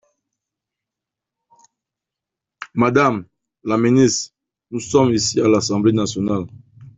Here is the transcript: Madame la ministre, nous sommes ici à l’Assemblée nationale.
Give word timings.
Madame 2.73 3.25
la 3.63 3.77
ministre, 3.77 4.33
nous 4.71 4.79
sommes 4.79 5.13
ici 5.13 5.39
à 5.39 5.47
l’Assemblée 5.47 5.93
nationale. 5.93 6.45